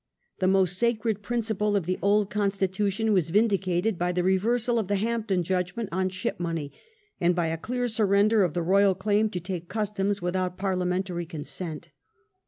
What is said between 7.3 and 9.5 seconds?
by a clear surrender of the royal claim to